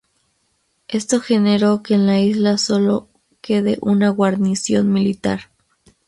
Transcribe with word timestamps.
Esto 0.87 1.19
generó 1.19 1.83
que 1.83 1.93
en 1.93 2.07
la 2.07 2.19
isla 2.19 2.57
sólo 2.57 3.07
quede 3.39 3.77
una 3.81 4.09
guarnición 4.09 4.91
militar. 4.91 5.51